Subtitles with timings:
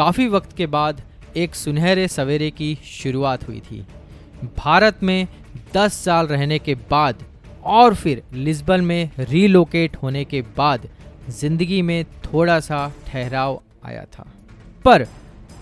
[0.00, 1.00] काफ़ी वक्त के बाद
[1.36, 3.80] एक सुनहरे सवेरे की शुरुआत हुई थी।
[4.58, 5.26] भारत में
[5.74, 7.22] 10 साल रहने के बाद
[7.64, 10.88] और फिर लिस्बन में रीलोकेट होने के बाद
[11.30, 14.26] ज़िंदगी में थोड़ा सा ठहराव आया था।
[14.84, 15.06] पर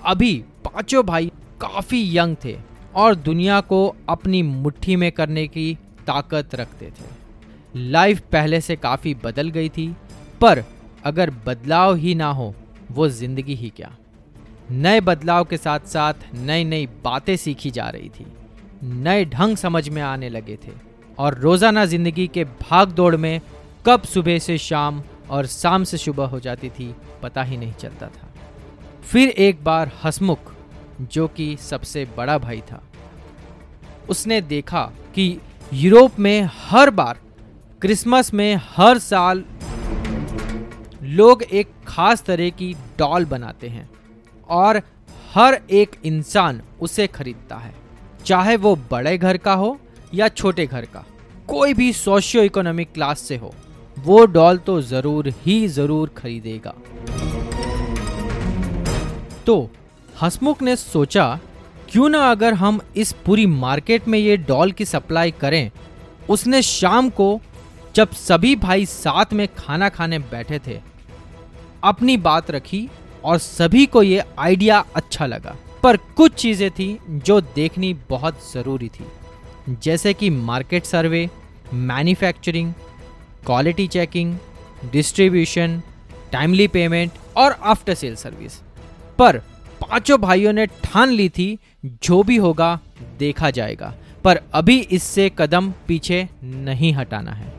[0.07, 0.33] अभी
[0.65, 2.57] पाँचों भाई काफ़ी यंग थे
[2.95, 5.73] और दुनिया को अपनी मुट्ठी में करने की
[6.07, 9.95] ताकत रखते थे। लाइफ पहले से काफ़ी बदल गई थी,
[10.41, 10.65] पर
[11.05, 12.55] अगर बदलाव ही ना हो,
[12.91, 13.97] वो ज़िंदगी ही क्या?
[14.71, 18.27] नए बदलाव के साथ साथ नई नई बातें सीखी जा रही थी।
[18.85, 20.73] नए ढंग समझ में आने लगे थे।
[21.19, 23.41] और रोज़ाना ज़िंदगी के भाग दौड़ में
[23.87, 28.07] कब सुबह से शाम और शाम से सुबह हो जाती थी, पता ही नहीं चलता
[28.07, 28.29] था।
[29.03, 30.53] फिर एक बार हसमुख,
[31.03, 32.83] जो कि सबसे बड़ा भाई था,
[34.09, 35.39] उसने देखा कि
[35.75, 37.19] यूरोप में हर बार,
[37.83, 39.45] क्रिसमस में हर साल,
[41.05, 43.89] लोग एक खास तरह की डॉल बनाते हैं।
[44.51, 44.81] और
[45.35, 47.75] हर एक इंसान उसे खरीदता है,
[48.27, 49.79] चाहे वो बड़े घर का हो
[50.15, 51.05] या छोटे घर का।
[51.49, 53.53] कोई भी सोशियो इकोनॉमिक क्लास से हो,
[53.97, 56.75] वो डॉल तो ज़रूर ही ज़रूर खरीदेगा।
[59.47, 59.71] तो
[60.23, 61.39] हसमुख ने सोचा,
[61.91, 65.71] क्यों ना अगर हम इस पूरी मार्केट में ये डॉल की सप्लाई करें,
[66.29, 67.41] उसने शाम को,
[67.95, 70.81] जब सभी भाई साथ में खाना खाने बैठे थे,
[71.85, 72.89] अपनी बात रखी
[73.25, 78.89] और सभी को ये आइडिया अच्छा लगा। पर कुछ चीज़ें थी जो देखनी बहुत ज़रूरी
[78.89, 79.07] थी।
[79.83, 81.31] जैसे कि market survey,
[81.75, 82.73] manufacturing,
[83.47, 84.37] quality checking,
[84.93, 85.83] distribution,
[86.33, 88.61] timely payment और आफ्टर सेल सर्विस।
[89.19, 89.39] पर
[89.81, 92.81] पाँचों भाइयों ने ठान ली थी, जो भी होगा
[93.19, 93.95] देखा जाएगा।
[94.25, 97.58] पर अभी इससे कदम पीछे नहीं हटाना है।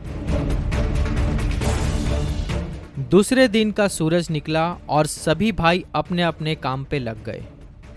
[3.10, 7.42] दूसरे दिन का सूरज निकला और सभी भाई अपने अपने काम पे लग गए।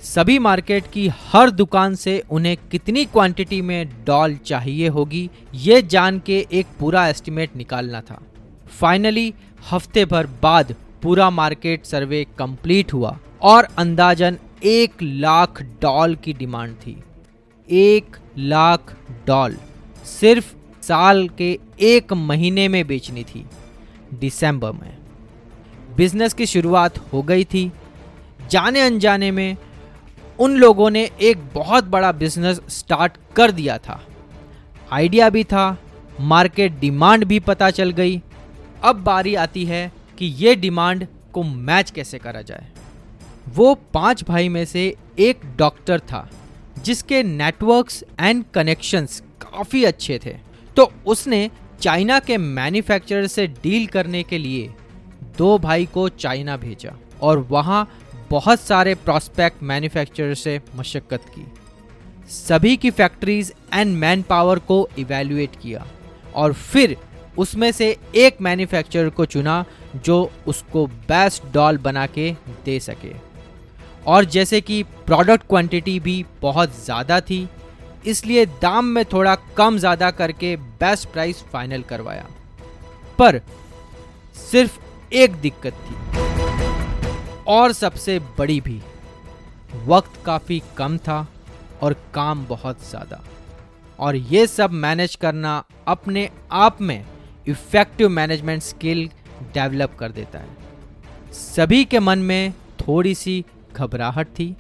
[0.04, 6.20] सभी मार्केट की हर दुकान से उन्हें कितनी क्वांटिटी में डॉल चाहिए होगी, ये जान
[6.20, 8.20] के एक पूरा एस्टिमेट निकालना था।
[8.72, 9.34] फाइनली
[9.72, 10.74] हफ़्ते भर बाद
[11.04, 16.98] पूरा मार्केट सर्वे कंप्लीट हुआ और अंदाजन एक लाख डॉल की डिमांड थी।
[17.68, 18.96] एक लाख
[19.28, 19.58] डॉल
[20.10, 23.46] सिर्फ़ साल के एक महीने में बेचनी थी,
[24.16, 25.03] दिसंबर में।
[25.96, 27.72] बिज़नेस की शुरुआत हो गई थी।
[28.52, 29.58] जाने अनजाने में
[30.40, 34.02] उन लोगों ने एक बहुत बड़ा बिज़नेस स्टार्ट कर दिया था।
[34.92, 35.78] आइडिया भी था,
[36.20, 38.22] मार्केट डिमांड भी पता चल गई।
[38.84, 42.68] अब बारी आती है कि ये डिमांड को मैच कैसे करा जाए।
[43.48, 46.30] वो पाँच भाई में से एक डॉक्टर था,
[46.84, 50.36] जिसके नेटवर्क्स एंड कनेक्शंस काफ़ी अच्छे थे।
[50.78, 51.50] तो उसने
[51.82, 54.70] चाइना के मैन्युफैक्चरर से डील करने के लिए
[55.38, 57.88] दो भाई को चाइना भेजा और वहाँ
[58.30, 61.46] बहुत सारे प्रॉस्पेक्ट मैन्युफैक्चरर से मशक्क़त की।
[62.30, 65.86] सभी की फैक्ट्रीज एंड मैन पावर को इवेल्युएट किया
[66.36, 66.96] और फिर
[67.38, 69.64] उसमें से एक मैन्युफैक्चरर को चुना
[69.98, 72.32] जो उसको बेस्ट डॉल बना के
[72.66, 73.12] दे सके।
[74.06, 77.48] और जैसे कि प्रोडक्ट क्वांटिटी भी बहुत ज़्यादा थी,
[78.06, 82.26] इसलिए दाम में थोड़ा कम ज़्यादा करके बेस्ट प्राइस फाइनल करवाया।
[83.20, 83.42] पर
[84.42, 84.80] सिर्फ़
[85.14, 85.96] एक दिक्कत थी।
[87.48, 88.80] और सबसे बड़ी भी,
[89.86, 91.26] वक्त काफ़ी कम था
[91.82, 93.22] और काम बहुत ज़्यादा।
[94.00, 97.04] और ये सब मैनेज करना अपने आप में
[97.48, 99.10] इफ़ेक्टिव मैनेजमेंट स्किल
[99.54, 103.44] डेवलप कर देता है। सभी के मन में थोड़ी सी
[103.74, 104.56] घबराहट थी।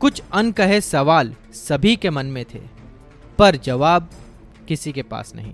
[0.00, 2.60] कुछ अनकहे सवाल सभी के मन में थे,
[3.38, 4.08] पर जवाब
[4.68, 5.52] किसी के पास नहीं।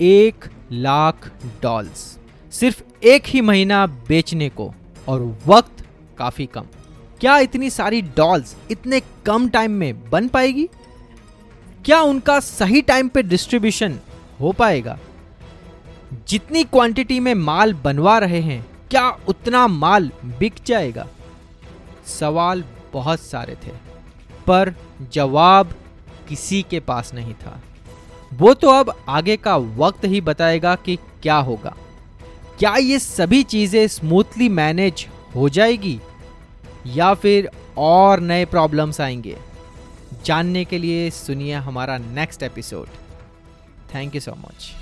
[0.00, 1.30] एक लाख
[1.62, 2.18] डॉल्स।
[2.52, 4.72] सिर्फ़ एक ही महीना बेचने को,
[5.08, 5.84] और वक्त
[6.18, 6.66] काफ़ी कम।
[7.20, 10.68] क्या इतनी सारी डॉल्स इतने कम टाइम में बन पाएगी?
[11.84, 13.98] क्या उनका सही टाइम पे डिस्ट्रीब्यूशन
[14.40, 14.98] हो पाएगा?
[16.28, 21.06] जितनी क्वांटिटी में माल बनवा रहे हैं, क्या उतना माल बिक जाएगा?
[22.06, 23.70] सवाल बहुत सारे थे,
[24.46, 24.74] पर
[25.12, 25.74] जवाब
[26.28, 27.60] किसी के पास नहीं था।
[28.32, 31.76] वो तो अब आगे का वक्त ही बताएगा कि क्या होगा।
[32.58, 36.00] क्या ये सभी चीज़ें स्मूथली मैनेज हो जाएगी?
[36.86, 39.36] या फिर और नए प्रॉब्लम्स आएँगे?
[40.24, 42.86] जानने के लिए सुनिए हमारा next episode
[43.94, 44.81] thank you so much